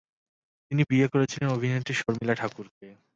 [0.71, 2.87] তিনি বিয়ে করেছিলেন অভিনেত্রী শর্মিলা ঠাকুরকে।